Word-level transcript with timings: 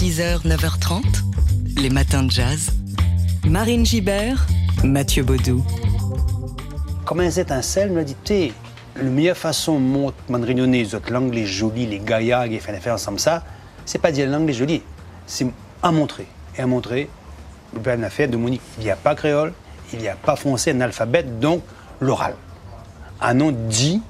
6h, 0.00 0.46
9h30, 0.46 1.02
les 1.76 1.90
matins 1.90 2.22
de 2.22 2.30
jazz. 2.30 2.70
Marine 3.44 3.84
Gibert, 3.84 4.46
Mathieu 4.82 5.22
Baudou. 5.22 5.62
Comme 7.04 7.20
un 7.20 7.28
étincelle 7.28 7.92
me 7.92 8.02
dit, 8.02 8.54
la 8.96 9.02
meilleure 9.02 9.36
façon 9.36 9.78
de 9.78 10.42
réunionnais, 10.42 10.84
les 10.84 11.10
langue 11.12 11.34
les 11.34 11.44
jolies, 11.44 11.84
les 11.84 11.98
gaillards 11.98 12.48
qui 12.48 12.58
font 12.60 12.72
faire 12.80 12.94
ensemble 12.94 13.20
ça, 13.20 13.44
c'est 13.84 13.98
pas 13.98 14.10
dire 14.10 14.24
la 14.24 14.38
langue 14.38 14.46
les 14.46 14.54
jolies, 14.54 14.82
c'est 15.26 15.48
à 15.82 15.92
montrer. 15.92 16.26
Et 16.56 16.62
à 16.62 16.66
montrer, 16.66 17.10
le 17.74 17.80
père 17.80 18.02
a 18.02 18.08
fait 18.08 18.26
de 18.26 18.38
Monique, 18.38 18.62
il 18.78 18.84
n'y 18.84 18.90
a 18.90 18.96
pas 18.96 19.14
créole, 19.14 19.52
il 19.92 19.98
n'y 19.98 20.08
a 20.08 20.16
pas 20.16 20.34
français, 20.34 20.72
un 20.72 20.80
alphabet, 20.80 21.24
donc 21.24 21.62
l'oral. 22.00 22.36
Un 23.20 23.34
nom 23.34 23.52
dit, 23.52 24.00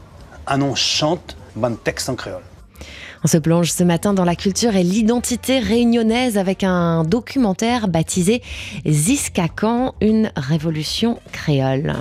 un 0.47 0.59
nom 0.59 0.77
chante, 0.77 1.37
bon 1.57 1.77
texte 1.77 2.09
en 2.09 2.15
créole. 2.15 2.45
On 3.23 3.29
se 3.29 3.37
plonge 3.37 3.71
ce 3.71 3.85
matin 3.85 4.15
dans 4.15 4.25
la 4.25 4.35
culture 4.35 4.77
et 4.77 4.83
l'identité 4.83 5.59
réunionnaise 5.59 6.39
avec 6.39 6.65
un 6.65 7.05
documentaire 7.05 7.89
baptisé 7.89 8.43
Ziskakan, 8.87 9.95
une 10.01 10.33
révolution 10.37 11.19
créole. 11.33 11.95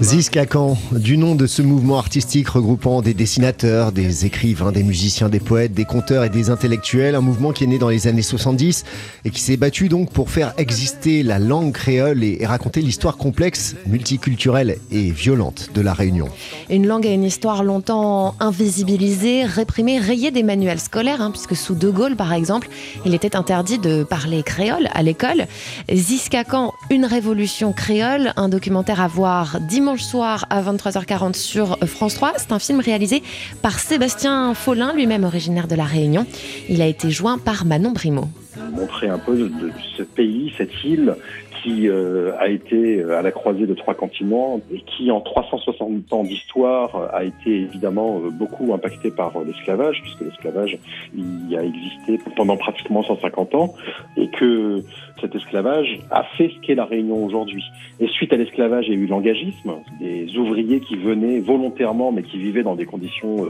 Ziskakan, 0.00 0.76
du 0.92 1.16
nom 1.16 1.34
de 1.34 1.46
ce 1.46 1.62
mouvement 1.62 1.98
artistique 1.98 2.48
regroupant 2.48 3.02
des 3.02 3.14
dessinateurs, 3.14 3.92
des 3.92 4.26
écrivains, 4.26 4.72
des 4.72 4.82
musiciens, 4.82 5.28
des 5.28 5.38
poètes, 5.38 5.72
des 5.72 5.84
conteurs 5.84 6.24
et 6.24 6.28
des 6.28 6.50
intellectuels, 6.50 7.14
un 7.14 7.20
mouvement 7.20 7.52
qui 7.52 7.64
est 7.64 7.66
né 7.68 7.78
dans 7.78 7.88
les 7.88 8.08
années 8.08 8.22
70 8.22 8.84
et 9.24 9.30
qui 9.30 9.40
s'est 9.40 9.56
battu 9.56 9.88
donc 9.88 10.10
pour 10.12 10.30
faire 10.30 10.54
exister 10.58 11.22
la 11.22 11.38
langue 11.38 11.72
créole 11.72 12.24
et, 12.24 12.44
raconter 12.44 12.80
l'histoire 12.80 13.16
complexe, 13.16 13.76
multiculturelle 13.86 14.78
et 14.90 15.10
violente 15.10 15.70
de 15.72 15.80
la 15.80 15.92
Réunion. 15.92 16.28
Une 16.68 16.86
langue 16.86 17.06
et 17.06 17.12
une 17.12 17.24
histoire 17.24 17.62
longtemps 17.62 18.34
invisibilisée, 18.40 19.44
réprimée, 19.44 19.98
rayée 19.98 20.32
des 20.32 20.42
manuels 20.42 20.80
scolaires, 20.80 21.20
hein, 21.20 21.30
puisque 21.30 21.54
sous 21.54 21.74
De 21.74 21.90
Gaulle 21.90 22.16
par 22.16 22.32
exemple, 22.32 22.68
il 23.04 23.14
était 23.14 23.36
interdit 23.36 23.78
de 23.78 24.02
parler 24.02 24.42
créole 24.42 24.88
à 24.92 25.02
l'école. 25.02 25.46
Ziskakan, 25.92 26.72
une 26.90 27.04
révolution 27.04 27.72
créole, 27.72 28.32
un 28.36 28.48
documentaire 28.48 29.00
à 29.00 29.06
voir 29.06 29.59
dimanche 29.60 30.02
soir 30.02 30.46
à 30.50 30.62
23h40 30.62 31.34
sur 31.34 31.78
France 31.86 32.14
3. 32.14 32.34
C'est 32.36 32.52
un 32.52 32.58
film 32.58 32.80
réalisé 32.80 33.22
par 33.62 33.78
Sébastien 33.78 34.54
Follin, 34.54 34.92
lui-même 34.94 35.24
originaire 35.24 35.68
de 35.68 35.74
La 35.74 35.84
Réunion. 35.84 36.26
Il 36.68 36.82
a 36.82 36.86
été 36.86 37.10
joint 37.10 37.38
par 37.38 37.64
Manon 37.64 37.92
Brimo. 37.92 38.28
Montrer 38.72 39.08
un 39.08 39.18
peu 39.18 39.50
ce 39.96 40.02
pays, 40.02 40.52
cette 40.56 40.84
île 40.84 41.14
qui 41.62 41.88
euh, 41.88 42.32
a 42.38 42.48
été 42.48 43.00
euh, 43.00 43.18
à 43.18 43.22
la 43.22 43.30
croisée 43.30 43.66
de 43.66 43.74
trois 43.74 43.94
continents 43.94 44.60
et 44.72 44.80
qui, 44.80 45.10
en 45.10 45.20
360 45.20 46.12
ans 46.12 46.24
d'histoire, 46.24 47.10
a 47.12 47.24
été 47.24 47.62
évidemment 47.62 48.20
euh, 48.24 48.30
beaucoup 48.30 48.72
impacté 48.72 49.10
par 49.10 49.32
l'esclavage, 49.44 50.00
puisque 50.02 50.20
l'esclavage 50.20 50.78
il 51.14 51.56
a 51.56 51.62
existé 51.62 52.18
pendant 52.36 52.56
pratiquement 52.56 53.02
150 53.02 53.54
ans, 53.54 53.74
et 54.16 54.28
que 54.30 54.82
cet 55.20 55.34
esclavage 55.34 56.00
a 56.10 56.24
fait 56.36 56.50
ce 56.54 56.60
qu'est 56.60 56.74
la 56.74 56.84
Réunion 56.84 57.24
aujourd'hui. 57.24 57.64
Et 58.00 58.08
suite 58.08 58.32
à 58.32 58.36
l'esclavage, 58.36 58.86
il 58.88 58.94
y 58.94 58.96
a 58.96 59.00
eu 59.00 59.06
l'engagisme, 59.06 59.72
des 60.00 60.36
ouvriers 60.36 60.80
qui 60.80 60.96
venaient 60.96 61.40
volontairement, 61.40 62.12
mais 62.12 62.22
qui 62.22 62.38
vivaient 62.38 62.62
dans 62.62 62.74
des 62.74 62.86
conditions 62.86 63.46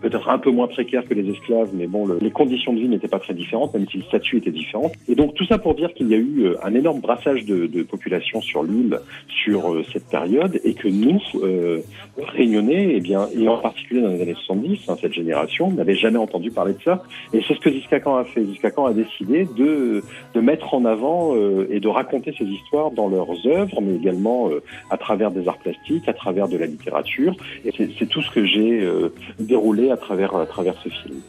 peut-être 0.00 0.30
un 0.30 0.38
peu 0.38 0.50
moins 0.50 0.68
précaires 0.68 1.06
que 1.06 1.12
les 1.12 1.28
esclaves, 1.28 1.70
mais 1.74 1.86
bon, 1.86 2.06
les 2.20 2.30
conditions 2.30 2.72
de 2.72 2.80
vie 2.80 2.88
n'étaient 2.88 3.08
pas 3.08 3.18
très 3.18 3.34
différentes, 3.34 3.74
même 3.74 3.86
si 3.90 3.98
le 3.98 4.04
statut 4.04 4.38
était 4.38 4.50
différent. 4.50 4.90
Et 5.08 5.14
donc 5.14 5.34
tout 5.34 5.44
ça 5.44 5.58
pour 5.58 5.74
dire 5.74 5.92
qu'il 5.92 6.08
y 6.08 6.14
a 6.14 6.18
eu 6.18 6.54
un 6.62 6.74
énorme 6.74 7.00
brassage 7.00 7.41
de, 7.42 7.82
population 7.82 8.40
sur 8.40 8.62
l'île 8.62 9.00
sur 9.28 9.72
euh, 9.72 9.84
cette 9.92 10.08
période 10.08 10.60
et 10.64 10.74
que 10.74 10.88
nous, 10.88 11.20
euh, 11.42 11.80
Réunionnais, 12.16 12.94
eh 12.96 13.00
bien, 13.00 13.26
et 13.34 13.48
en 13.48 13.58
particulier 13.58 14.02
dans 14.02 14.08
les 14.08 14.22
années 14.22 14.34
70, 14.34 14.80
hein, 14.88 14.96
cette 15.00 15.12
génération, 15.14 15.70
n'avait 15.70 15.94
jamais 15.94 16.18
entendu 16.18 16.50
parler 16.50 16.74
de 16.74 16.82
ça. 16.82 17.02
Et 17.32 17.40
c'est 17.46 17.54
ce 17.54 17.60
que 17.60 17.70
Ziskakan 17.70 18.16
a 18.16 18.24
fait. 18.24 18.44
Ziskakan 18.44 18.86
a 18.86 18.92
décidé 18.92 19.46
de, 19.56 20.02
de 20.34 20.40
mettre 20.40 20.74
en 20.74 20.84
avant 20.84 21.34
euh, 21.34 21.66
et 21.70 21.80
de 21.80 21.88
raconter 21.88 22.34
ces 22.36 22.44
histoires 22.44 22.90
dans 22.90 23.08
leurs 23.08 23.46
œuvres, 23.46 23.80
mais 23.80 23.96
également 23.96 24.50
à 24.90 24.96
travers 24.96 25.30
des 25.30 25.48
arts 25.48 25.58
plastiques, 25.58 26.08
à 26.08 26.12
travers 26.12 26.48
de 26.48 26.56
la 26.56 26.66
littérature. 26.66 27.34
Et 27.64 27.72
c'est 27.76 28.06
tout 28.06 28.22
ce 28.22 28.30
que 28.30 28.44
j'ai 28.44 28.86
déroulé 29.38 29.90
à 29.90 29.96
travers, 29.96 30.36
à 30.36 30.46
travers 30.46 30.74
ce 30.82 30.88
film. 30.88 31.20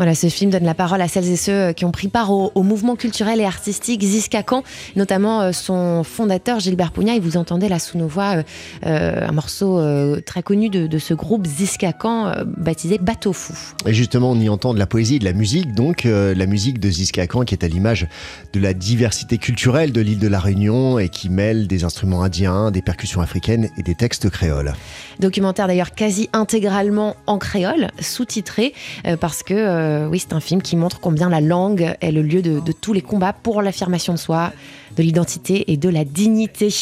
Voilà, 0.00 0.14
ce 0.14 0.28
film 0.28 0.50
donne 0.50 0.64
la 0.64 0.72
parole 0.72 1.02
à 1.02 1.08
celles 1.08 1.28
et 1.28 1.36
ceux 1.36 1.52
euh, 1.52 1.72
qui 1.74 1.84
ont 1.84 1.90
pris 1.90 2.08
part 2.08 2.30
au, 2.30 2.62
mouvement 2.62 2.96
culturel 2.96 3.38
et 3.38 3.44
artistique 3.44 4.02
Ziskakan, 4.02 4.62
notamment 4.96 5.42
euh, 5.42 5.52
son 5.52 6.04
fondateur 6.04 6.58
Gilbert 6.58 6.92
Pugna. 6.92 7.16
Et 7.16 7.20
vous 7.20 7.36
entendez 7.36 7.68
là 7.68 7.78
sous 7.78 7.98
nos 7.98 8.06
voix 8.06 8.42
euh, 8.86 9.28
un 9.28 9.32
morceau 9.32 9.78
très 10.24 10.42
connu 10.42 10.70
de, 10.70 10.98
ce 10.98 11.12
groupe 11.12 11.46
Ziskakan 11.46 12.32
baptisé 12.46 12.96
Bateau 12.96 13.34
Fou. 13.34 13.52
Et 13.84 13.92
justement, 13.92 14.30
on 14.30 14.40
y 14.40 14.48
entend 14.48 14.72
de 14.72 14.78
la 14.78 14.86
poésie 14.86 15.16
et 15.16 15.18
de 15.18 15.26
la 15.26 15.34
musique, 15.34 15.74
donc 15.74 16.04
la 16.04 16.46
musique 16.46 16.80
de 16.80 16.90
Ziskakan 16.90 17.44
qui 17.44 17.54
est 17.54 17.62
à 17.62 17.68
l'image 17.68 18.08
de 18.54 18.60
la 18.60 18.72
diversité 18.72 19.36
culturelle 19.36 19.92
de 19.92 20.00
l'île 20.00 20.18
de 20.18 20.28
la 20.28 20.40
Réunion 20.40 20.98
et 20.98 21.10
qui 21.10 21.28
mêle 21.28 21.66
des 21.66 21.84
instruments 21.84 22.22
indiens, 22.22 22.70
des 22.70 22.82
percussions 22.82 23.20
africaines 23.20 23.68
et 23.76 23.82
des 23.82 23.94
textes 23.94 24.30
créoles. 24.30 24.72
Documentaire 25.18 25.66
d'ailleurs 25.66 25.92
quasi 25.92 26.30
intégralement 26.32 27.16
en 27.26 27.36
créole, 27.36 27.88
sous-titré, 28.00 28.72
parce 29.20 29.42
que 29.42 29.89
euh, 29.90 30.06
oui, 30.06 30.18
c'est 30.18 30.32
un 30.32 30.40
film 30.40 30.62
qui 30.62 30.76
montre 30.76 31.00
combien 31.00 31.28
la 31.28 31.40
langue 31.40 31.94
est 32.00 32.12
le 32.12 32.22
lieu 32.22 32.42
de, 32.42 32.72
tous 32.72 32.92
les 32.92 33.02
combats 33.02 33.32
pour 33.32 33.62
l'affirmation 33.62 34.12
de 34.12 34.18
soi, 34.18 34.52
de 34.96 35.02
l'identité 35.02 35.72
et 35.72 35.76
de 35.76 35.88
la 35.88 36.04
dignité. 36.04 36.72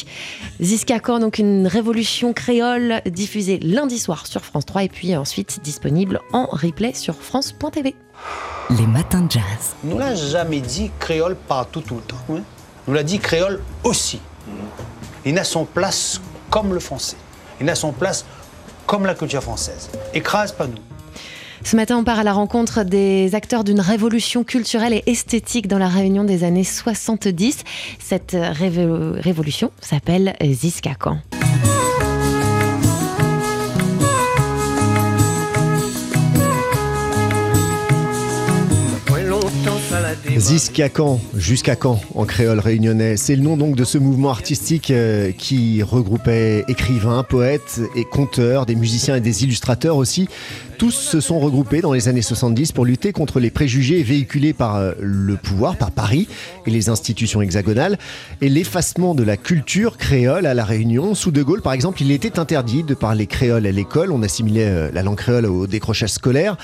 Ziskakan, 0.60 1.20
donc 1.20 1.38
une 1.38 1.66
révolution 1.66 2.32
créole 2.32 3.00
diffusée 3.06 3.58
lundi 3.60 3.98
soir 3.98 4.26
sur 4.26 4.44
France 4.44 4.66
3 4.66 4.84
et 4.84 4.88
puis 4.88 5.16
ensuite 5.16 5.60
disponible 5.62 6.20
en 6.32 6.46
replay 6.46 6.92
sur 6.94 7.14
France.tv. 7.14 7.94
Les 8.70 8.86
matins 8.86 9.22
de 9.22 9.30
jazz. 9.30 9.74
Nous 9.84 9.98
l'a 9.98 10.14
jamais 10.14 10.60
dit 10.60 10.90
créole 10.98 11.36
partout 11.36 11.80
tout 11.80 11.96
le 11.96 12.02
temps. 12.02 12.16
Hein. 12.30 12.42
Nous 12.86 12.94
l'a 12.94 13.02
dit 13.02 13.18
créole 13.18 13.62
aussi. 13.84 14.20
Il 15.24 15.34
n'a 15.34 15.44
son 15.44 15.64
place 15.64 16.20
comme 16.50 16.74
le 16.74 16.80
français. 16.80 17.16
Il 17.60 17.66
n'a 17.66 17.74
son 17.74 17.92
place 17.92 18.24
comme 18.86 19.06
la 19.06 19.14
culture 19.14 19.42
française. 19.42 19.90
Écrase 20.14 20.52
pas 20.52 20.66
nous. 20.66 20.97
Ce 21.64 21.76
matin, 21.76 21.98
on 21.98 22.04
part 22.04 22.18
à 22.18 22.24
la 22.24 22.32
rencontre 22.32 22.84
des 22.84 23.34
acteurs 23.34 23.64
d'une 23.64 23.80
révolution 23.80 24.44
culturelle 24.44 24.94
et 24.94 25.02
esthétique 25.06 25.68
dans 25.68 25.78
la 25.78 25.88
Réunion 25.88 26.24
des 26.24 26.44
années 26.44 26.64
70. 26.64 27.64
Cette 27.98 28.36
révolution 28.40 29.70
s'appelle. 29.80 30.34
Jusqu'à 30.40 30.94
quand 30.94 31.18
Jusqu'à 41.34 41.76
quand 41.76 42.00
en 42.14 42.24
créole 42.24 42.58
réunionnais? 42.58 43.16
C'est 43.16 43.36
le 43.36 43.42
nom 43.42 43.56
donc 43.56 43.76
de 43.76 43.84
ce 43.84 43.98
mouvement 43.98 44.30
artistique 44.30 44.90
euh, 44.90 45.32
qui 45.32 45.82
regroupait 45.82 46.64
écrivains, 46.68 47.22
poètes 47.22 47.80
et 47.96 48.04
conteurs, 48.04 48.66
des 48.66 48.74
musiciens 48.74 49.16
et 49.16 49.20
des 49.20 49.44
illustrateurs 49.44 49.96
aussi. 49.96 50.28
Tous 50.78 50.92
se 50.92 51.18
sont 51.18 51.40
regroupés 51.40 51.80
dans 51.80 51.92
les 51.92 52.06
années 52.06 52.22
70 52.22 52.70
pour 52.70 52.84
lutter 52.84 53.10
contre 53.10 53.40
les 53.40 53.50
préjugés 53.50 54.04
véhiculés 54.04 54.52
par 54.52 54.76
euh, 54.76 54.92
le 55.00 55.34
pouvoir, 55.34 55.74
par 55.74 55.90
Paris 55.90 56.28
et 56.66 56.70
les 56.70 56.88
institutions 56.88 57.42
hexagonales, 57.42 57.98
et 58.40 58.48
l'effacement 58.48 59.16
de 59.16 59.24
la 59.24 59.36
culture 59.36 59.96
créole 59.96 60.46
à 60.46 60.54
la 60.54 60.64
Réunion. 60.64 61.16
Sous 61.16 61.32
De 61.32 61.42
Gaulle, 61.42 61.62
par 61.62 61.72
exemple, 61.72 62.00
il 62.00 62.12
était 62.12 62.38
interdit 62.38 62.84
de 62.84 62.94
parler 62.94 63.26
créole 63.26 63.66
à 63.66 63.72
l'école. 63.72 64.12
On 64.12 64.22
assimilait 64.22 64.68
euh, 64.68 64.90
la 64.92 65.02
langue 65.02 65.16
créole 65.16 65.46
au 65.46 65.66
décrochage 65.66 66.10
scolaire. 66.10 66.56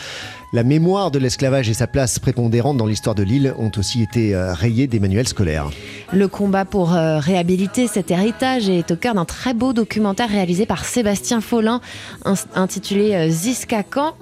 La 0.52 0.62
mémoire 0.62 1.10
de 1.10 1.18
l'esclavage 1.18 1.68
et 1.68 1.74
sa 1.74 1.88
place 1.88 2.20
prépondérante 2.20 2.76
dans 2.76 2.86
l'histoire 2.86 3.16
de 3.16 3.24
l'île 3.24 3.52
ont 3.58 3.72
aussi 3.76 4.00
été 4.00 4.32
euh, 4.32 4.54
rayées 4.54 4.86
des 4.86 5.00
manuels 5.00 5.26
scolaires. 5.26 5.68
Le 6.12 6.28
combat 6.28 6.64
pour 6.64 6.90
réhabiliter 6.90 7.88
cet 7.88 8.12
héritage 8.12 8.68
est 8.68 8.92
au 8.92 8.96
cœur 8.96 9.14
d'un 9.14 9.24
très 9.24 9.54
beau 9.54 9.72
documentaire 9.72 10.28
réalisé 10.28 10.64
par 10.66 10.84
Sébastien 10.84 11.40
Follin 11.40 11.80
intitulé 12.54 13.30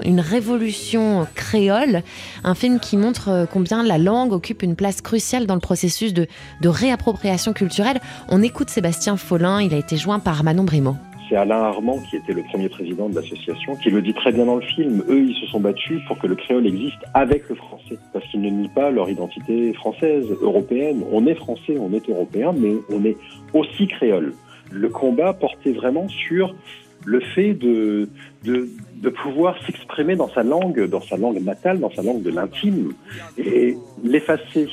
Une 0.05 0.21
révolution 0.21 1.27
créole, 1.35 2.03
un 2.45 2.55
film 2.55 2.81
qui 2.81 2.97
montre 2.97 3.29
euh, 3.29 3.47
combien 3.51 3.83
la 3.83 3.99
langue 3.99 4.33
occupe 4.33 4.63
une 4.63 4.77
place 4.77 5.01
cruciale 5.01 5.47
dans 5.47 5.55
le 5.55 5.61
processus 5.61 6.13
de, 6.15 6.27
réappropriation 6.65 7.53
culturelle. 7.53 8.01
On 8.29 8.43
écoute 8.43 8.71
Sébastien 8.71 9.17
Follin, 9.17 9.61
il 9.61 9.75
a 9.75 9.77
été 9.77 9.97
joint 9.97 10.19
par 10.19 10.45
Manon 10.45 10.65
Brimo 10.65 10.97
c'est 11.29 11.37
Alain 11.37 11.63
Armand 11.63 11.99
qui 12.11 12.17
était 12.17 12.35
le 12.35 12.43
premier 12.43 12.69
président 12.69 13.09
de 13.09 13.15
l'association, 13.15 13.77
qui 13.77 13.89
le 13.89 14.03
dit 14.03 14.13
très 14.13 14.33
bien 14.33 14.45
dans 14.45 14.57
le 14.57 14.63
film. 14.63 15.03
Eux, 15.09 15.25
ils 15.29 15.37
se 15.37 15.47
sont 15.47 15.61
battus 15.61 16.01
pour 16.07 16.19
que 16.19 16.27
le 16.27 16.35
créole 16.35 16.67
existe 16.67 16.99
avec 17.15 17.49
le 17.49 17.55
français, 17.55 17.97
parce 18.13 18.27
qu'ils 18.27 18.43
ne 18.43 18.51
nient 18.51 18.69
pas 18.75 18.91
leur 18.91 19.09
identité 19.09 19.73
française, 19.73 20.27
européenne. 20.43 21.03
On 21.11 21.27
est 21.27 21.35
français, 21.35 21.77
on 21.79 21.93
est 21.95 22.07
européen, 22.09 22.53
mais 22.55 22.75
on 22.91 23.03
est 23.05 23.17
aussi 23.55 23.87
créole. 23.87 24.35
Le 24.71 24.89
combat 24.89 25.33
portait 25.33 25.73
vraiment 25.73 26.09
sur 26.09 26.55
le 27.05 27.21
fait 27.21 27.55
de, 27.55 28.09
de, 28.45 28.69
pouvoir 29.11 29.57
s'exprimer 29.65 30.17
dans 30.17 30.29
sa 30.29 30.43
langue, 30.43 30.87
dans 30.89 31.01
sa 31.01 31.17
langue 31.17 31.43
natale, 31.43 31.81
dans 31.81 31.91
sa 31.91 32.03
langue 32.03 32.23
de 32.23 32.31
l'intime, 32.31 32.93
et 33.39 33.77
l'effacer 34.05 34.69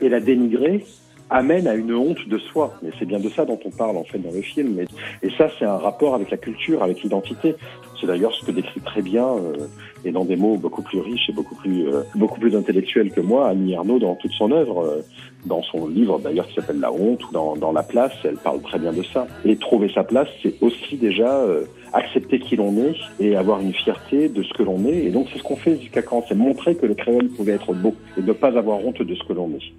et 0.00 0.08
la 0.08 0.20
dénigrer, 0.20 0.84
amène 1.30 1.68
à 1.68 1.74
une 1.74 1.94
honte 1.94 2.28
de 2.28 2.38
soi. 2.38 2.74
Mais 2.82 2.90
c'est 2.98 3.04
bien 3.04 3.20
de 3.20 3.28
ça 3.28 3.44
dont 3.44 3.58
on 3.64 3.70
parle 3.70 3.96
en 3.96 4.04
fait 4.04 4.18
dans 4.18 4.32
le 4.32 4.42
film. 4.42 4.80
Et 5.22 5.30
ça, 5.38 5.48
c'est 5.58 5.64
un 5.64 5.76
rapport 5.76 6.14
avec 6.14 6.30
la 6.30 6.36
culture, 6.36 6.82
avec 6.82 7.02
l'identité. 7.02 7.54
C'est 8.00 8.06
d'ailleurs 8.06 8.34
ce 8.34 8.44
que 8.44 8.52
décrit 8.52 8.80
très 8.80 9.02
bien, 9.02 9.26
euh, 9.26 9.66
et 10.04 10.10
dans 10.10 10.24
des 10.24 10.36
mots 10.36 10.56
beaucoup 10.56 10.82
plus 10.82 11.00
riches 11.00 11.28
et 11.28 11.32
beaucoup 11.32 11.54
plus, 11.54 11.88
euh, 11.88 12.02
beaucoup 12.14 12.40
plus 12.40 12.56
intellectuels 12.56 13.10
que 13.10 13.20
moi, 13.20 13.48
Annie 13.48 13.72
Ernaux 13.72 13.98
dans 13.98 14.14
toute 14.14 14.32
son 14.32 14.50
œuvre. 14.52 14.80
Euh, 14.80 15.02
dans 15.46 15.62
son 15.62 15.88
livre 15.88 16.18
d'ailleurs 16.18 16.46
qui 16.48 16.54
s'appelle 16.54 16.80
La 16.80 16.92
honte 16.92 17.24
ou 17.28 17.32
dans, 17.32 17.56
dans 17.56 17.72
La 17.72 17.82
place, 17.82 18.12
elle 18.24 18.36
parle 18.36 18.60
très 18.60 18.78
bien 18.78 18.92
de 18.92 19.02
ça. 19.02 19.26
Et 19.44 19.56
trouver 19.56 19.90
sa 19.92 20.04
place, 20.04 20.28
c'est 20.42 20.54
aussi 20.60 20.96
déjà 20.96 21.38
euh, 21.38 21.64
accepter 21.92 22.38
qui 22.38 22.56
l'on 22.56 22.76
est 22.76 22.96
et 23.18 23.36
avoir 23.36 23.60
une 23.60 23.72
fierté 23.72 24.28
de 24.28 24.42
ce 24.42 24.52
que 24.52 24.62
l'on 24.62 24.84
est. 24.86 25.04
Et 25.04 25.10
donc 25.10 25.28
c'est 25.32 25.38
ce 25.38 25.42
qu'on 25.42 25.56
fait 25.56 25.78
jusqu'à 25.80 26.02
quand? 26.02 26.24
C'est 26.28 26.34
montrer 26.34 26.74
que 26.74 26.86
le 26.86 26.94
créole 26.94 27.28
pouvait 27.28 27.52
être 27.52 27.72
beau 27.72 27.94
et 28.18 28.22
ne 28.22 28.32
pas 28.32 28.56
avoir 28.58 28.84
honte 28.84 29.02
de 29.02 29.14
ce 29.14 29.24
que 29.24 29.32
l'on 29.32 29.50
est. 29.50 29.72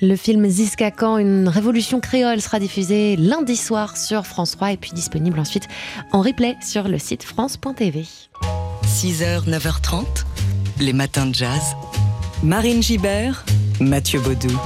Le 0.00 0.16
film 0.16 0.48
Ziskakan, 0.48 1.18
une 1.18 1.48
révolution 1.48 2.00
créole, 2.00 2.40
sera 2.40 2.58
diffusé 2.58 3.16
lundi 3.16 3.56
soir 3.56 3.96
sur 3.96 4.26
France 4.26 4.52
3 4.52 4.72
et 4.72 4.76
puis 4.76 4.90
disponible 4.92 5.38
ensuite 5.38 5.68
en 6.10 6.22
replay 6.22 6.56
sur 6.60 6.88
le 6.88 6.98
site 6.98 7.22
France.tv. 7.22 8.04
6h, 8.84 9.48
9h30, 9.48 10.04
les 10.80 10.92
matins 10.92 11.26
de 11.26 11.34
jazz. 11.34 11.62
Marine 12.42 12.82
Gibert, 12.82 13.44
Mathieu 13.80 14.20
Baudou. 14.20 14.58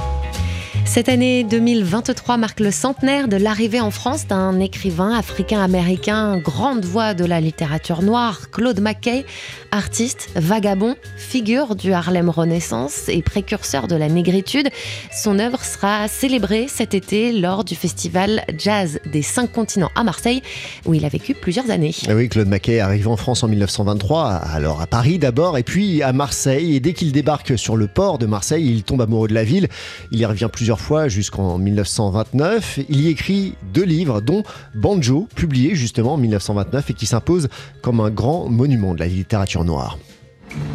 Cette 0.87 1.09
année 1.09 1.43
2023 1.43 2.37
marque 2.37 2.61
le 2.61 2.71
centenaire 2.71 3.27
de 3.27 3.35
l'arrivée 3.35 3.81
en 3.81 3.91
France 3.91 4.25
d'un 4.25 4.59
écrivain 4.61 5.13
africain-américain, 5.13 6.37
grande 6.37 6.85
voix 6.85 7.13
de 7.13 7.25
la 7.25 7.41
littérature 7.41 8.01
noire, 8.01 8.49
Claude 8.51 8.79
Mackay, 8.79 9.25
artiste, 9.71 10.29
vagabond, 10.35 10.95
figure 11.17 11.75
du 11.75 11.91
Harlem 11.91 12.29
Renaissance 12.29 13.09
et 13.09 13.21
précurseur 13.21 13.87
de 13.87 13.95
la 13.95 14.07
négritude. 14.07 14.69
Son 15.11 15.39
œuvre 15.39 15.63
sera 15.63 16.07
célébrée 16.07 16.67
cet 16.69 16.93
été 16.93 17.33
lors 17.33 17.65
du 17.65 17.75
festival 17.75 18.43
Jazz 18.57 18.99
des 19.11 19.21
cinq 19.21 19.51
continents 19.51 19.91
à 19.93 20.03
Marseille, 20.03 20.41
où 20.85 20.93
il 20.93 21.05
a 21.05 21.09
vécu 21.09 21.35
plusieurs 21.35 21.69
années. 21.69 21.93
Ah 22.07 22.15
oui, 22.15 22.29
Claude 22.29 22.47
Mackay 22.47 22.79
arrive 22.79 23.09
en 23.09 23.17
France 23.17 23.43
en 23.43 23.49
1923, 23.49 24.29
alors 24.29 24.81
à 24.81 24.87
Paris 24.87 25.19
d'abord, 25.19 25.57
et 25.57 25.63
puis 25.63 26.01
à 26.01 26.13
Marseille. 26.13 26.75
Et 26.75 26.79
dès 26.79 26.93
qu'il 26.93 27.11
débarque 27.11 27.59
sur 27.59 27.75
le 27.75 27.87
port 27.87 28.17
de 28.17 28.25
Marseille, 28.25 28.65
il 28.65 28.83
tombe 28.83 29.01
amoureux 29.01 29.27
de 29.27 29.33
la 29.33 29.43
ville. 29.43 29.67
Il 30.11 30.19
y 30.19 30.25
revient 30.25 30.49
fois 30.79 31.07
jusqu'en 31.07 31.57
1929. 31.57 32.79
Il 32.89 33.01
y 33.01 33.07
écrit 33.07 33.55
deux 33.73 33.83
livres, 33.83 34.21
dont 34.21 34.43
Banjo, 34.75 35.27
publié 35.35 35.75
justement 35.75 36.13
en 36.13 36.17
1929 36.17 36.89
et 36.89 36.93
qui 36.93 37.05
s'impose 37.05 37.49
comme 37.81 37.99
un 37.99 38.09
grand 38.09 38.49
monument 38.49 38.93
de 38.93 38.99
la 38.99 39.07
littérature 39.07 39.63
noire. 39.63 39.97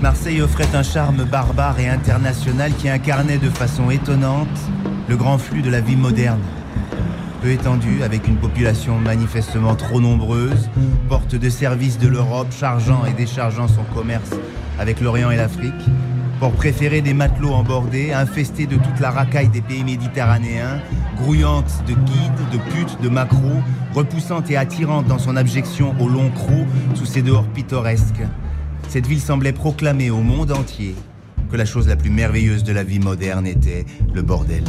Marseille 0.01 0.41
offrait 0.43 0.69
un 0.75 0.83
charme 0.83 1.25
barbare 1.25 1.79
et 1.81 1.89
international 1.89 2.73
qui 2.75 2.89
incarnait 2.89 3.39
de 3.39 3.49
façon 3.49 3.91
étonnante 3.91 4.49
le 5.09 5.17
grand 5.17 5.39
flux 5.39 5.63
de 5.63 5.71
la 5.71 5.81
vie 5.81 5.97
moderne. 5.97 6.41
Peu 7.41 7.51
étendue, 7.51 8.03
avec 8.05 8.29
une 8.29 8.37
population 8.37 8.99
manifestement 8.99 9.75
trop 9.75 10.01
nombreuse, 10.01 10.71
porte 11.09 11.35
de 11.35 11.51
service 11.51 11.99
de 11.99 12.07
l'Europe, 12.07 12.53
chargeant 12.53 13.05
et 13.05 13.13
déchargeant 13.13 13.67
son 13.67 13.83
commerce 13.95 14.31
avec 14.79 15.01
l'Orient 15.01 15.31
et 15.31 15.37
l'Afrique, 15.37 15.73
pour 16.43 16.51
préférer 16.51 17.03
des 17.03 17.15
matelots 17.15 17.53
embordés, 17.53 18.13
infestés 18.13 18.67
de 18.67 18.75
toute 18.75 18.99
la 18.99 19.13
racaille 19.13 19.49
des 19.49 19.61
pays 19.61 19.85
méditerranéens, 19.85 20.81
grouillante 21.17 21.85
de 21.87 21.93
guides, 21.93 22.51
de 22.51 22.59
putes, 22.73 23.01
de 23.01 23.09
macros, 23.09 23.63
repoussante 23.95 24.51
et 24.51 24.57
attirante 24.57 25.07
dans 25.07 25.21
son 25.21 25.37
abjection 25.37 25.95
au 26.01 26.09
long 26.09 26.31
croc 26.31 26.67
sous 26.97 27.07
ses 27.07 27.23
dehors 27.23 27.47
pittoresques. 27.47 28.27
Cette 28.89 29.07
ville 29.07 29.21
semblait 29.21 29.53
proclamer 29.53 30.11
au 30.11 30.21
monde 30.21 30.51
entier 30.51 30.97
que 31.49 31.57
la 31.57 31.65
chose 31.65 31.87
la 31.87 31.95
plus 31.95 32.11
merveilleuse 32.11 32.65
de 32.65 32.73
la 32.73 32.83
vie 32.83 32.99
moderne 32.99 33.47
était 33.47 33.87
le 34.13 34.23
bordel. 34.23 34.65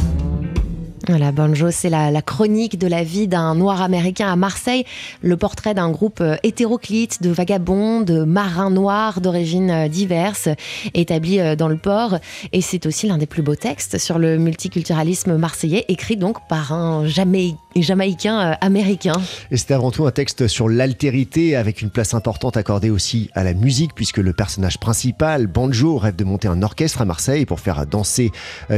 Voilà, 1.09 1.33
Banjo, 1.33 1.69
c'est 1.69 1.89
la, 1.89 2.11
la, 2.11 2.21
chronique 2.21 2.79
de 2.79 2.87
la 2.87 3.03
vie 3.03 3.27
d'un 3.27 3.55
noir 3.55 3.81
américain 3.81 4.31
à 4.31 4.37
Marseille, 4.37 4.85
le 5.21 5.35
portrait 5.35 5.73
d'un 5.73 5.91
groupe 5.91 6.21
euh, 6.21 6.37
hétéroclite 6.43 7.21
de 7.21 7.29
vagabonds, 7.29 7.99
de 7.99 8.23
marins 8.23 8.69
noirs 8.69 9.19
d'origines 9.19 9.69
euh, 9.69 9.87
diverses, 9.89 10.47
établis 10.93 11.41
euh, 11.41 11.57
dans 11.57 11.67
le 11.67 11.75
port. 11.75 12.19
Et 12.53 12.61
c'est 12.61 12.85
aussi 12.85 13.09
l'un 13.09 13.17
des 13.17 13.25
plus 13.25 13.41
beaux 13.41 13.57
textes 13.57 13.97
sur 13.97 14.17
le 14.17 14.37
multiculturalisme 14.37 15.35
marseillais, 15.35 15.83
écrit 15.89 16.15
donc 16.15 16.37
par 16.47 16.71
un 16.71 17.05
Jamaï 17.05 17.57
jamaïcain 17.75 18.55
américain. 18.61 19.19
Et 19.49 19.57
c'est 19.57 19.71
avant 19.71 19.89
tout 19.89 20.05
un 20.05 20.11
texte 20.11 20.47
sur 20.47 20.69
l'altérité, 20.69 21.55
avec 21.55 21.81
une 21.81 21.89
place 21.89 22.13
importante 22.13 22.55
accordée 22.55 22.91
aussi 22.91 23.31
à 23.33 23.43
la 23.43 23.55
musique, 23.55 23.95
puisque 23.95 24.19
le 24.19 24.31
personnage 24.31 24.77
principal, 24.77 25.47
Banjo, 25.47 25.97
rêve 25.97 26.15
de 26.15 26.23
monter 26.23 26.47
un 26.47 26.61
orchestre 26.61 27.01
à 27.01 27.05
Marseille 27.05 27.47
pour 27.47 27.59
faire 27.59 27.87
danser 27.87 28.31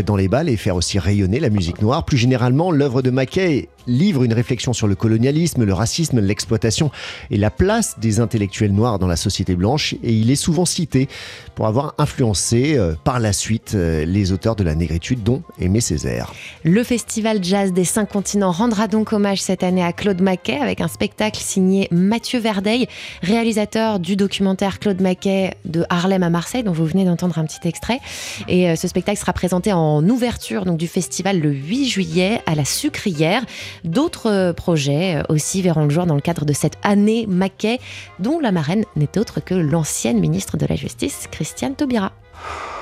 dans 0.05 0.15
les 0.15 0.29
balles 0.29 0.47
et 0.47 0.55
faire 0.55 0.77
aussi 0.77 0.97
rayonner 0.97 1.41
la 1.41 1.49
musique 1.49 1.81
noire. 1.81 2.05
Généralement, 2.15 2.71
l'œuvre 2.71 3.01
de 3.01 3.09
Mackay 3.09 3.69
livre 3.87 4.23
une 4.23 4.33
réflexion 4.33 4.73
sur 4.73 4.87
le 4.87 4.95
colonialisme, 4.95 5.63
le 5.63 5.73
racisme, 5.73 6.19
l'exploitation 6.19 6.91
et 7.31 7.37
la 7.37 7.51
place 7.51 7.99
des 7.99 8.19
intellectuels 8.19 8.73
noirs 8.73 8.99
dans 8.99 9.07
la 9.07 9.15
société 9.15 9.55
blanche. 9.55 9.93
Et 10.03 10.13
il 10.13 10.31
est 10.31 10.35
souvent 10.35 10.65
cité 10.65 11.07
pour 11.55 11.67
avoir 11.67 11.95
influencé 11.97 12.77
euh, 12.77 12.95
par 13.03 13.19
la 13.19 13.33
suite 13.33 13.73
euh, 13.75 14.05
les 14.05 14.31
auteurs 14.31 14.55
de 14.55 14.63
la 14.63 14.75
négritude, 14.75 15.23
dont 15.23 15.43
Aimé 15.59 15.81
Césaire. 15.81 16.33
Le 16.63 16.83
festival 16.83 17.43
jazz 17.43 17.73
des 17.73 17.85
cinq 17.85 18.09
continents 18.09 18.51
rendra 18.51 18.87
donc 18.87 19.13
hommage 19.13 19.41
cette 19.41 19.63
année 19.63 19.83
à 19.83 19.93
Claude 19.93 20.21
Mackay 20.21 20.57
avec 20.57 20.81
un 20.81 20.87
spectacle 20.87 21.39
signé 21.39 21.87
Mathieu 21.91 22.39
Verdeil, 22.39 22.87
réalisateur 23.21 23.99
du 23.99 24.15
documentaire 24.15 24.79
Claude 24.79 25.01
Mackay 25.01 25.53
de 25.65 25.85
Harlem 25.89 26.23
à 26.23 26.29
Marseille, 26.29 26.63
dont 26.63 26.71
vous 26.71 26.85
venez 26.85 27.05
d'entendre 27.05 27.37
un 27.37 27.45
petit 27.45 27.67
extrait. 27.67 27.99
Et 28.47 28.69
euh, 28.69 28.75
ce 28.75 28.87
spectacle 28.87 29.19
sera 29.19 29.33
présenté 29.33 29.71
en 29.73 30.07
ouverture 30.09 30.65
donc, 30.65 30.77
du 30.77 30.87
festival 30.87 31.39
le 31.39 31.51
8 31.51 31.85
juillet 31.87 32.04
à 32.45 32.55
la 32.55 32.65
Sucrière. 32.65 33.43
D'autres 33.83 34.53
projets 34.55 35.21
aussi 35.29 35.61
verront 35.61 35.85
le 35.85 35.89
jour 35.89 36.05
dans 36.05 36.15
le 36.15 36.21
cadre 36.21 36.45
de 36.45 36.53
cette 36.53 36.77
année 36.83 37.25
Mackay, 37.27 37.79
dont 38.19 38.39
la 38.39 38.51
marraine 38.51 38.85
n'est 38.95 39.17
autre 39.17 39.39
que 39.39 39.55
l'ancienne 39.55 40.19
ministre 40.19 40.57
de 40.57 40.65
la 40.65 40.75
Justice, 40.75 41.27
Christiane 41.31 41.75
Taubira. 41.75 42.11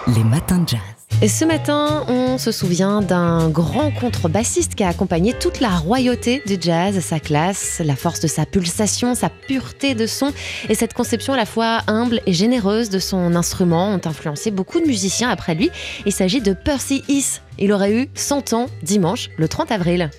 Les 0.08 0.24
matins 0.24 0.60
de 0.60 0.70
jazz. 0.70 1.03
Et 1.22 1.30
ce 1.30 1.46
matin, 1.46 2.04
on 2.10 2.38
se 2.38 2.52
souvient 2.52 3.02
d'un 3.02 3.48
grand 3.48 3.92
contrebassiste 3.92 4.76
qui 4.76 4.84
a 4.84 4.90
accompagné 4.90 5.34
toute 5.34 5.62
la 5.62 5.70
royauté 5.70 6.42
du 6.46 6.58
jazz, 6.60 7.00
sa 7.00 7.20
classe, 7.20 7.82
la 7.84 7.96
force 7.96 8.20
de 8.20 8.28
sa 8.28 8.46
pulsation, 8.46 9.16
sa 9.16 9.30
pureté 9.30 9.96
de 9.96 10.06
son 10.06 10.34
et 10.68 10.76
cette 10.76 10.94
conception 10.94 11.34
à 11.34 11.38
la 11.38 11.46
fois 11.46 11.80
humble 11.88 12.20
et 12.26 12.34
généreuse 12.34 12.90
de 12.90 13.00
son 13.00 13.36
instrument 13.36 13.94
ont 13.94 14.02
influencé 14.04 14.52
beaucoup 14.52 14.82
de 14.82 14.86
musiciens 14.86 15.30
après 15.30 15.56
lui. 15.56 15.70
Il 16.06 16.12
s'agit 16.12 16.42
de 16.42 16.54
Percy 16.54 17.04
Heath. 17.08 17.42
Il 17.58 17.72
aurait 17.72 17.94
eu 17.94 18.10
100 18.16 18.54
ans 18.54 18.66
dimanche, 18.82 19.30
le 19.38 19.48
30 19.48 19.72
avril. 19.72 20.10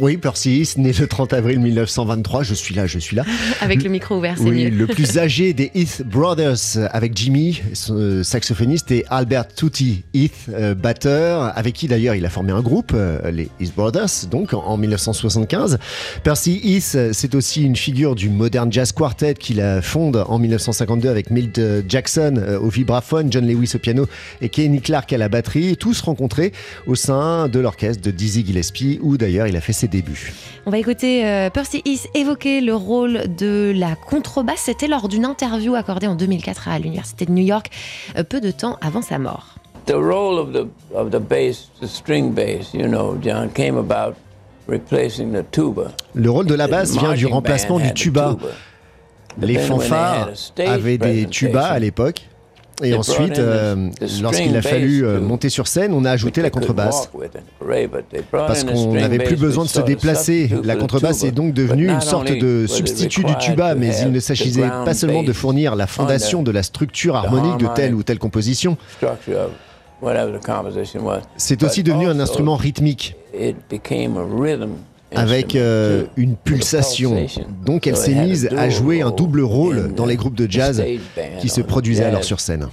Oui, 0.00 0.16
Percy, 0.16 0.68
né 0.76 0.92
le 0.92 1.06
30 1.06 1.32
avril 1.32 1.60
1923. 1.60 2.42
Je 2.42 2.54
suis 2.54 2.74
là, 2.74 2.86
je 2.86 2.98
suis 2.98 3.16
là. 3.16 3.24
Avec 3.60 3.82
le 3.82 3.90
micro 3.90 4.16
ouvert, 4.16 4.34
c'est 4.36 4.44
oui, 4.44 4.64
mieux. 4.64 4.70
le 4.70 4.86
plus 4.86 5.18
âgé 5.18 5.52
des 5.52 5.70
Heath 5.74 6.02
Brothers, 6.04 6.78
avec 6.90 7.16
Jimmy, 7.16 7.62
son 7.72 8.22
saxophoniste, 8.22 8.90
et 8.90 9.04
Albert 9.08 9.48
Tutti 9.48 10.04
Heath, 10.14 10.32
euh, 10.52 10.74
batteur, 10.74 11.52
avec 11.56 11.74
qui 11.74 11.88
d'ailleurs 11.88 12.14
il 12.14 12.24
a 12.26 12.30
formé 12.30 12.52
un 12.52 12.62
groupe, 12.62 12.92
euh, 12.94 13.30
les 13.30 13.48
Heath 13.60 13.74
Brothers, 13.74 14.26
donc 14.30 14.54
en, 14.54 14.64
en 14.64 14.76
1975. 14.76 15.78
Percy 16.22 16.60
Heath, 16.62 17.12
c'est 17.12 17.34
aussi 17.34 17.62
une 17.62 17.76
figure 17.76 18.14
du 18.14 18.28
Modern 18.28 18.72
Jazz 18.72 18.92
Quartet 18.92 19.34
qu'il 19.34 19.62
fonde 19.82 20.24
en 20.26 20.38
1952 20.38 21.08
avec 21.08 21.30
Milt 21.30 21.60
Jackson 21.88 22.34
euh, 22.36 22.58
au 22.58 22.68
vibraphone, 22.68 23.32
John 23.32 23.46
Lewis 23.46 23.72
au 23.74 23.78
piano 23.78 24.06
et 24.40 24.48
Kenny 24.48 24.80
Clark 24.80 25.12
à 25.12 25.18
la 25.18 25.28
batterie, 25.28 25.76
tous 25.76 26.00
rencontrés 26.00 26.52
au 26.86 26.94
sein 26.94 27.48
de 27.48 27.58
l'orchestre 27.58 28.02
de 28.02 28.10
Dizzy 28.10 28.44
Gillespie, 28.44 28.98
où 29.02 29.16
d'ailleurs 29.16 29.46
il 29.46 29.56
a 29.56 29.60
fait 29.60 29.72
ses 29.76 29.88
débuts. 29.88 30.32
On 30.66 30.70
va 30.70 30.78
écouter 30.78 31.26
euh, 31.26 31.50
Percy 31.50 31.82
Heath 31.84 32.08
évoquer 32.14 32.60
le 32.60 32.74
rôle 32.74 33.34
de 33.36 33.72
la 33.74 33.94
contrebasse. 33.94 34.62
C'était 34.64 34.88
lors 34.88 35.08
d'une 35.08 35.24
interview 35.24 35.74
accordée 35.74 36.06
en 36.06 36.16
2004 36.16 36.68
à 36.68 36.78
l'Université 36.78 37.26
de 37.26 37.32
New 37.32 37.44
York, 37.44 37.70
euh, 38.16 38.24
peu 38.24 38.40
de 38.40 38.50
temps 38.50 38.78
avant 38.80 39.02
sa 39.02 39.18
mort. 39.18 39.56
The 39.86 39.94
role 39.94 40.38
of 40.40 40.52
the, 40.52 40.66
of 40.94 41.10
the 41.10 41.20
bass, 41.20 41.70
the 41.80 41.86
string 41.86 42.32
bass, 42.32 42.74
you 42.74 42.88
know, 42.88 43.16
John, 43.22 43.48
came 43.50 43.76
about 43.76 44.16
replacing 44.66 45.32
the 45.32 45.44
tuba. 45.50 45.92
Le 46.14 46.30
rôle 46.30 46.46
de 46.46 46.54
la 46.54 46.66
basse 46.66 46.96
vient 46.96 47.14
du 47.14 47.26
remplacement 47.26 47.78
du 47.78 47.92
tuba. 47.94 48.36
Les 49.40 49.58
fanfares 49.58 50.30
avaient 50.66 50.98
des 50.98 51.26
tubas 51.26 51.68
à 51.68 51.78
l'époque. 51.78 52.26
Et 52.82 52.94
ensuite, 52.94 53.38
euh, 53.38 53.88
lorsqu'il 54.20 54.56
a 54.56 54.62
fallu 54.62 55.04
euh, 55.04 55.20
monter 55.20 55.48
sur 55.48 55.66
scène, 55.66 55.92
on 55.92 56.04
a 56.04 56.10
ajouté 56.10 56.42
la 56.42 56.50
contrebasse. 56.50 57.10
Parce 58.30 58.64
qu'on 58.64 58.92
n'avait 58.92 59.18
plus 59.18 59.36
besoin 59.36 59.64
de 59.64 59.68
se 59.68 59.80
déplacer. 59.80 60.50
La 60.62 60.76
contrebasse 60.76 61.24
est 61.24 61.30
donc 61.30 61.54
devenue 61.54 61.88
une 61.88 62.00
sorte 62.00 62.30
de 62.30 62.66
substitut 62.66 63.24
du 63.24 63.36
tuba, 63.36 63.74
mais 63.74 63.92
il 64.02 64.12
ne 64.12 64.20
s'agissait 64.20 64.68
pas 64.84 64.94
seulement 64.94 65.22
de 65.22 65.32
fournir 65.32 65.74
la 65.76 65.86
fondation 65.86 66.42
de 66.42 66.50
la 66.50 66.62
structure 66.62 67.16
harmonique 67.16 67.58
de 67.58 67.68
telle 67.74 67.94
ou 67.94 68.02
telle 68.02 68.18
composition. 68.18 68.76
C'est 71.36 71.62
aussi 71.62 71.82
devenu 71.82 72.06
un 72.06 72.20
instrument 72.20 72.56
rythmique 72.56 73.16
avec 75.14 75.54
euh, 75.54 76.04
une 76.16 76.36
pulsation. 76.36 77.26
Donc 77.64 77.86
elle 77.86 77.96
s'est 77.96 78.14
mise 78.14 78.48
à 78.56 78.68
jouer 78.68 79.02
un 79.02 79.10
double 79.10 79.40
rôle 79.40 79.94
dans 79.94 80.06
les 80.06 80.16
groupes 80.16 80.34
de 80.36 80.50
jazz 80.50 80.82
qui 81.40 81.48
se 81.48 81.60
produisaient 81.60 82.04
alors 82.04 82.24
sur 82.24 82.40
scène. 82.40 82.68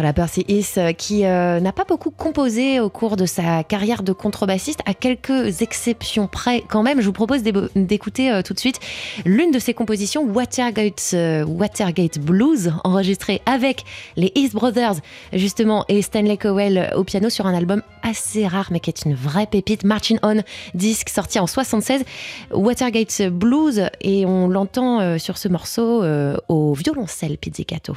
Voilà, 0.00 0.14
Percy 0.14 0.46
Is, 0.48 0.78
euh, 0.78 0.94
qui 0.94 1.26
euh, 1.26 1.60
n'a 1.60 1.72
pas 1.72 1.84
beaucoup 1.84 2.08
composé 2.08 2.80
au 2.80 2.88
cours 2.88 3.16
de 3.16 3.26
sa 3.26 3.62
carrière 3.62 4.02
de 4.02 4.14
contrebassiste, 4.14 4.80
à 4.86 4.94
quelques 4.94 5.60
exceptions 5.60 6.26
près 6.26 6.64
quand 6.66 6.82
même. 6.82 7.02
Je 7.02 7.06
vous 7.06 7.12
propose 7.12 7.42
d'écouter 7.42 8.32
euh, 8.32 8.40
tout 8.40 8.54
de 8.54 8.58
suite 8.58 8.80
l'une 9.26 9.50
de 9.50 9.58
ses 9.58 9.74
compositions, 9.74 10.24
Watergate, 10.24 12.18
Blues, 12.18 12.72
enregistrée 12.82 13.42
avec 13.44 13.84
les 14.16 14.32
East 14.36 14.54
Brothers, 14.54 14.94
justement, 15.34 15.84
et 15.88 16.00
Stanley 16.00 16.38
Cowell 16.38 16.94
au 16.96 17.04
piano 17.04 17.28
sur 17.28 17.46
un 17.46 17.52
album 17.52 17.82
assez 18.02 18.46
rare, 18.46 18.68
mais 18.70 18.80
qui 18.80 18.88
est 18.88 19.04
une 19.04 19.14
vraie 19.14 19.48
pépite, 19.48 19.84
Marching 19.84 20.18
On, 20.22 20.42
disque 20.72 21.10
sorti 21.10 21.38
en 21.38 21.46
76, 21.46 22.04
Watergate 22.52 23.28
Blues, 23.28 23.82
et 24.00 24.24
on 24.24 24.48
l'entend 24.48 25.18
sur 25.18 25.36
ce 25.36 25.48
morceau 25.48 26.02
au 26.48 26.72
violoncelle 26.72 27.36
pizzicato. 27.36 27.94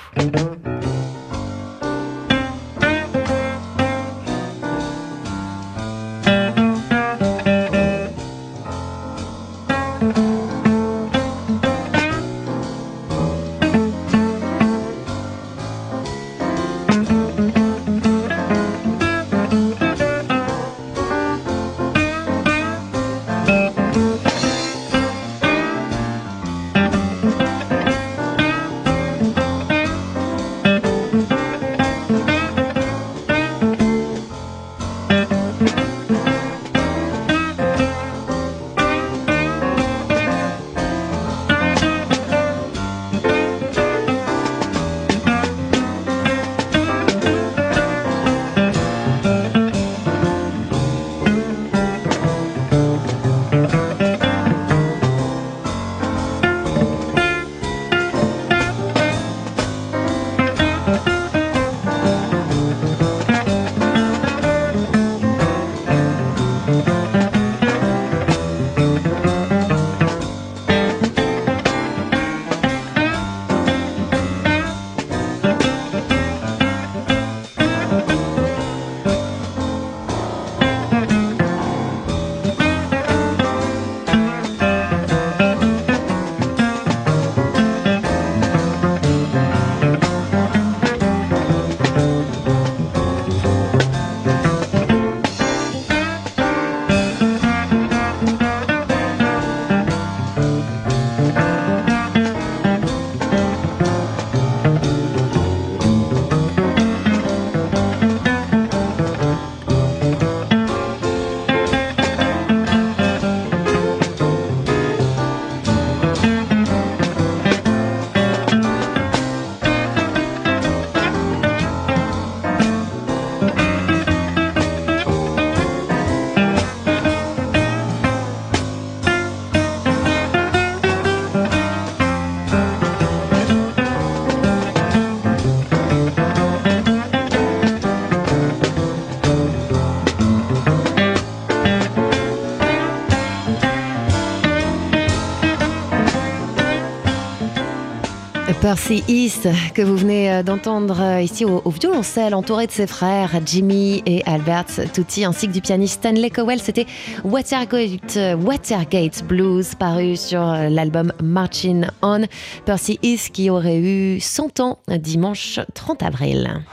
Percy 148.63 149.03
East, 149.10 149.50
que 149.74 149.82
vous 149.82 149.98
venez 149.98 150.32
euh, 150.32 150.41
d'entendre 150.41 151.01
euh, 151.01 151.22
ici 151.22 151.43
au, 151.43 151.70
violoncelle, 151.70 152.34
entouré 152.34 152.65
de 152.65 152.72
ses 152.72 152.88
frères 152.88 153.29
Jimmy 153.46 154.01
et 154.05 154.24
Albert 154.25 154.67
Tutti, 154.93 155.25
ainsi 155.25 155.50
que 155.50 155.51
du 155.51 155.60
pianiste 155.60 155.96
Stanley 155.96 156.29
Cowell. 156.29 156.62
C'était 156.62 156.86
Watergate, 157.25 158.15
euh, 158.15 159.25
Blues, 159.25 159.75
paru 159.75 160.15
sur 160.15 160.39
l'album 160.39 161.12
Marching 161.22 161.88
On. 162.01 162.22
Percy 162.63 163.00
East 163.03 163.34
qui 163.34 163.50
aurait 163.50 163.79
eu 163.79 164.22
100 164.22 164.62
ans 164.62 164.79
dimanche 164.88 165.60
30 165.74 166.01
avril. 166.01 166.63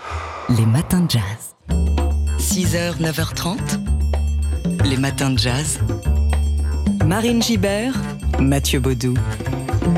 Les 0.48 0.66
matins 0.66 1.00
de 1.00 1.10
jazz. 1.10 1.56
6h, 2.38 3.00
9h30. 3.00 3.58
Les 4.84 4.96
matins 4.96 5.30
de 5.30 5.38
jazz. 5.40 5.80
Marine 7.04 7.42
Gibert, 7.42 7.94
Mathieu 8.38 8.78
Baudou. 8.78 9.14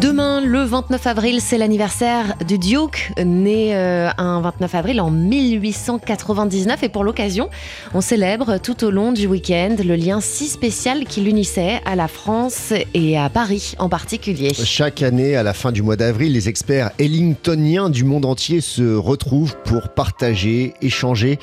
Demain, 0.01 0.41
le 0.41 0.63
29 0.63 1.07
avril, 1.07 1.41
c'est 1.41 1.59
l'anniversaire 1.59 2.37
du 2.47 2.59
Duke, 2.59 3.13
né 3.25 3.75
euh, 3.77 4.11
un 4.17 4.41
29 4.41 4.75
avril 4.75 5.01
en 5.01 5.11
1899. 5.11 6.83
Et 6.83 6.89
pour 6.89 7.05
l'occasion, 7.05 7.51
on 7.95 8.01
célèbre 8.01 8.59
tout 8.59 8.85
au 8.85 8.91
long 8.91 9.13
du 9.13 9.27
week-end 9.27 9.77
le 9.85 9.95
lien 9.95 10.21
si 10.21 10.49
spécial 10.49 11.05
qui 11.05 11.21
l'unissait 11.21 11.81
à 11.85 11.97
la 11.97 12.09
France 12.09 12.73
et 12.95 13.19
à 13.19 13.29
Paris 13.29 13.75
en 13.79 13.89
particulier. 13.89 14.53
Chaque 14.55 15.03
année, 15.03 15.37
à 15.37 15.43
la 15.43 15.53
fin 15.53 15.73
du 15.73 15.83
mois 15.83 15.97
d'avril, 15.97 16.33
les 16.33 16.49
experts 16.49 16.91
ellingtoniens 16.99 17.91
du 17.91 18.05
monde 18.05 18.25
entier 18.25 18.61
se 18.61 18.95
retrouvent 18.95 19.57
pour 19.65 19.91
partager, 19.91 20.75
échanger 20.81 21.39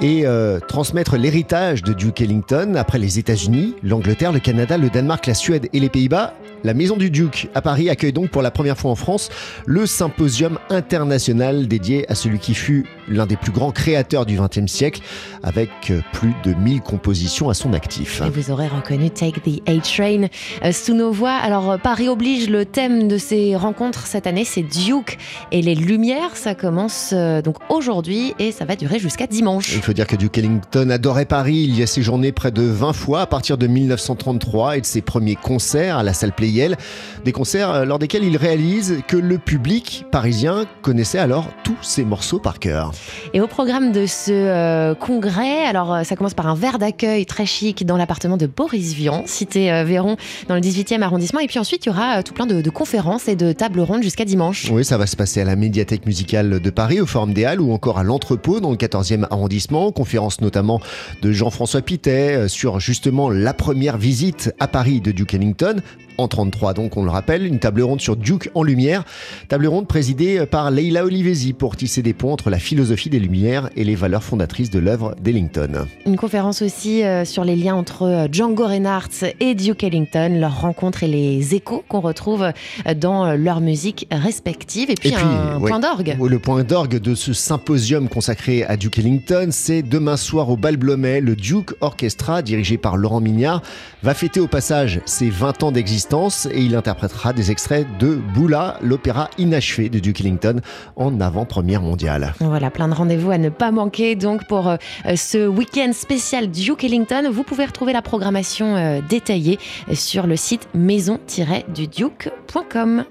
et 0.00 0.26
euh, 0.26 0.60
transmettre 0.60 1.16
l'héritage 1.16 1.82
de 1.82 1.92
Duke 1.92 2.20
Ellington 2.20 2.74
après 2.76 2.98
les 2.98 3.18
États-Unis, 3.18 3.74
l'Angleterre, 3.82 4.32
le 4.32 4.38
Canada, 4.38 4.78
le 4.78 4.90
Danemark, 4.90 5.26
la 5.26 5.34
Suède 5.34 5.68
et 5.72 5.80
les 5.80 5.88
Pays-Bas. 5.88 6.34
La 6.64 6.74
Maison 6.74 6.96
du 6.96 7.08
Duke 7.08 7.48
à 7.54 7.62
Paris 7.62 7.87
accueille 7.90 8.12
donc 8.12 8.30
pour 8.30 8.42
la 8.42 8.50
première 8.50 8.78
fois 8.78 8.90
en 8.90 8.96
France 8.96 9.30
le 9.66 9.86
symposium 9.86 10.58
international 10.70 11.68
dédié 11.68 12.10
à 12.10 12.14
celui 12.14 12.38
qui 12.38 12.54
fut 12.54 12.86
l'un 13.08 13.26
des 13.26 13.36
plus 13.36 13.52
grands 13.52 13.70
créateurs 13.70 14.26
du 14.26 14.38
XXe 14.38 14.70
siècle, 14.70 15.00
avec 15.42 15.70
euh, 15.90 16.00
plus 16.12 16.34
de 16.44 16.52
1000 16.52 16.80
compositions 16.80 17.48
à 17.48 17.54
son 17.54 17.72
actif. 17.72 18.20
Et 18.20 18.30
vous 18.30 18.50
aurez 18.50 18.68
reconnu 18.68 19.10
Take 19.10 19.40
the 19.40 19.62
A-Train 19.68 20.26
euh, 20.64 20.72
sous 20.72 20.94
nos 20.94 21.10
voix. 21.10 21.32
Alors 21.32 21.78
Paris 21.80 22.08
oblige, 22.08 22.50
le 22.50 22.64
thème 22.64 23.08
de 23.08 23.16
ces 23.16 23.56
rencontres 23.56 24.06
cette 24.06 24.26
année, 24.26 24.44
c'est 24.44 24.62
Duke 24.62 25.18
et 25.52 25.62
les 25.62 25.74
Lumières. 25.74 26.36
Ça 26.36 26.54
commence 26.54 27.12
donc 27.12 27.56
aujourd'hui 27.68 28.34
et 28.38 28.52
ça 28.52 28.64
va 28.64 28.76
durer 28.76 28.98
jusqu'à 28.98 29.26
dimanche. 29.26 29.72
Il 29.74 29.82
faut 29.82 29.92
dire 29.92 30.06
que 30.06 30.16
Duke 30.16 30.38
Ellington 30.38 30.90
adorait 30.90 31.24
Paris. 31.24 31.66
Il 31.68 31.78
y 31.78 31.82
a 31.82 31.86
séjourné 31.86 32.32
près 32.32 32.50
de 32.50 32.62
20 32.62 32.92
fois 32.92 33.22
à 33.22 33.26
partir 33.26 33.58
de 33.58 33.66
1933 33.66 34.76
et 34.76 34.80
de 34.80 34.86
ses 34.86 35.00
premiers 35.00 35.36
concerts 35.36 35.98
à 35.98 36.02
la 36.02 36.12
salle 36.12 36.32
Playel. 36.32 36.76
Des 37.24 37.32
concerts 37.32 37.77
euh, 37.78 37.84
lors 37.84 37.98
desquels 37.98 38.24
il 38.24 38.36
réalise 38.36 39.02
que 39.06 39.16
le 39.16 39.38
public 39.38 40.04
parisien 40.10 40.66
connaissait 40.82 41.18
alors 41.18 41.48
tous 41.64 41.76
ses 41.82 42.04
morceaux 42.04 42.38
par 42.38 42.58
cœur. 42.58 42.92
Et 43.32 43.40
au 43.40 43.46
programme 43.46 43.92
de 43.92 44.06
ce 44.06 44.32
euh, 44.32 44.94
congrès, 44.94 45.64
alors 45.64 45.94
euh, 45.94 46.02
ça 46.02 46.16
commence 46.16 46.34
par 46.34 46.46
un 46.46 46.54
verre 46.54 46.78
d'accueil 46.78 47.26
très 47.26 47.46
chic 47.46 47.86
dans 47.86 47.96
l'appartement 47.96 48.36
de 48.36 48.46
Boris 48.46 48.94
Vian, 48.94 49.22
cité 49.26 49.84
Véron, 49.84 50.16
dans 50.48 50.54
le 50.54 50.60
18e 50.60 51.02
arrondissement. 51.02 51.40
Et 51.40 51.46
puis 51.46 51.58
ensuite, 51.58 51.86
il 51.86 51.88
y 51.88 51.92
aura 51.92 52.22
tout 52.22 52.34
plein 52.34 52.46
de, 52.46 52.60
de 52.60 52.70
conférences 52.70 53.28
et 53.28 53.36
de 53.36 53.52
tables 53.52 53.80
rondes 53.80 54.02
jusqu'à 54.02 54.24
dimanche. 54.24 54.68
Oui, 54.70 54.84
ça 54.84 54.98
va 54.98 55.06
se 55.06 55.16
passer 55.16 55.40
à 55.40 55.44
la 55.44 55.56
médiathèque 55.56 56.06
musicale 56.06 56.60
de 56.60 56.70
Paris, 56.70 57.00
au 57.00 57.06
Forum 57.06 57.32
des 57.32 57.44
Halles 57.44 57.60
ou 57.60 57.72
encore 57.72 57.98
à 57.98 58.02
l'entrepôt 58.02 58.60
dans 58.60 58.70
le 58.70 58.76
14e 58.76 59.26
arrondissement 59.30 59.92
conférence 59.92 60.40
notamment 60.40 60.80
de 61.22 61.32
Jean-François 61.32 61.82
Pitet 61.82 62.48
sur 62.48 62.80
justement 62.80 63.30
la 63.30 63.54
première 63.54 63.98
visite 63.98 64.54
à 64.58 64.68
Paris 64.68 65.00
de 65.00 65.12
Duke 65.12 65.34
Ellington 65.34 65.76
en 66.18 66.28
33. 66.28 66.74
Donc 66.74 66.96
on 66.96 67.04
le 67.04 67.10
rappelle, 67.10 67.46
une 67.46 67.60
table 67.60 67.82
ronde 67.82 68.00
sur 68.00 68.16
Duke 68.16 68.50
en 68.54 68.62
lumière. 68.62 69.04
Table 69.48 69.66
ronde 69.68 69.86
présidée 69.86 70.44
par 70.46 70.70
Leila 70.70 71.04
Olivesi 71.04 71.52
pour 71.52 71.76
tisser 71.76 72.02
des 72.02 72.12
ponts 72.12 72.32
entre 72.32 72.50
la 72.50 72.58
philosophie 72.58 73.08
des 73.08 73.20
Lumières 73.20 73.70
et 73.76 73.84
les 73.84 73.94
valeurs 73.94 74.24
fondatrices 74.24 74.70
de 74.70 74.78
l'œuvre 74.78 75.14
d'Ellington. 75.22 75.86
Une 76.04 76.16
conférence 76.16 76.60
aussi 76.62 77.04
euh, 77.04 77.24
sur 77.24 77.44
les 77.44 77.56
liens 77.56 77.76
entre 77.76 78.02
euh, 78.02 78.28
Django 78.30 78.66
Reinhardt 78.66 79.24
et 79.38 79.54
Duke 79.54 79.84
Ellington, 79.84 80.38
leur 80.40 80.60
rencontre 80.60 81.04
et 81.04 81.08
les 81.08 81.54
échos 81.54 81.84
qu'on 81.88 82.00
retrouve 82.00 82.42
euh, 82.42 82.94
dans 82.94 83.34
leur 83.34 83.60
musique 83.60 84.08
respective. 84.10 84.90
Et 84.90 84.94
puis, 84.94 85.14
un 85.14 85.60
point 85.60 85.78
d'orgue. 85.78 86.16
Le 86.20 86.38
point 86.38 86.64
d'orgue 86.64 86.98
de 86.98 87.14
ce 87.14 87.32
symposium 87.32 88.08
consacré 88.08 88.64
à 88.64 88.76
Duke 88.76 88.98
Ellington, 88.98 89.48
c'est 89.50 89.82
demain 89.82 90.16
soir 90.16 90.50
au 90.50 90.56
Bal 90.56 90.76
Blomet, 90.76 91.20
le 91.20 91.36
Duke 91.36 91.74
Orchestra, 91.80 92.42
dirigé 92.42 92.76
par 92.76 92.96
Laurent 92.96 93.20
Mignard, 93.20 93.62
va 94.02 94.14
fêter 94.14 94.40
au 94.40 94.48
passage 94.48 95.00
ses 95.06 95.30
20 95.30 95.62
ans 95.62 95.72
d'existence 95.72 96.07
et 96.10 96.62
il 96.62 96.74
interprétera 96.74 97.34
des 97.34 97.50
extraits 97.50 97.86
de 97.98 98.14
Boula, 98.14 98.78
l'opéra 98.80 99.28
inachevé 99.36 99.90
de 99.90 99.98
Duke 99.98 100.22
Ellington 100.22 100.62
en 100.96 101.20
avant-première 101.20 101.82
mondiale. 101.82 102.32
Voilà, 102.40 102.70
plein 102.70 102.88
de 102.88 102.94
rendez-vous 102.94 103.30
à 103.30 103.36
ne 103.36 103.50
pas 103.50 103.70
manquer 103.70 104.16
donc 104.16 104.46
pour 104.46 104.68
euh, 104.68 104.78
ce 105.16 105.46
week-end 105.46 105.90
spécial 105.92 106.50
Duke 106.50 106.84
Ellington. 106.84 107.28
Vous 107.30 107.42
pouvez 107.42 107.66
retrouver 107.66 107.92
la 107.92 108.00
programmation 108.00 108.76
euh, 108.76 109.00
détaillée 109.06 109.58
sur 109.92 110.26
le 110.26 110.36
site 110.36 110.66
maison-duduke.com. 110.74 113.04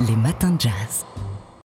Les 0.00 0.16
matins 0.16 0.50
de 0.50 0.60
jazz. 0.60 1.06